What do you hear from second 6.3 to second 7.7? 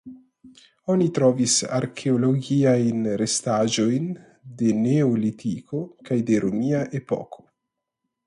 de romia epoko.